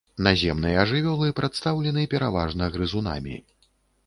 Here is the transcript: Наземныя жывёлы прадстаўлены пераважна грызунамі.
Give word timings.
Наземныя 0.27 0.85
жывёлы 0.91 1.29
прадстаўлены 1.41 2.07
пераважна 2.15 2.71
грызунамі. 2.79 3.37